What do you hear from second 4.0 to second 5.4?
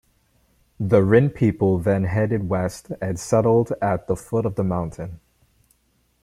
the foot of the Mountain.